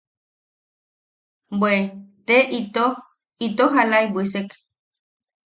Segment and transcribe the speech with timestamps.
[1.59, 1.75] Bwe...
[2.25, 2.85] te ito,
[3.45, 4.49] ito jalaʼi bwisek.